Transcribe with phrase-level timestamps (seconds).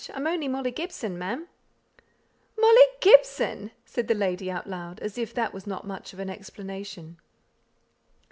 [0.15, 1.47] I'm only Molly Gibson, ma'am."
[2.57, 6.27] "Molly Gibson!" said the lady, out loud; as if that was not much of an
[6.27, 7.19] explanation.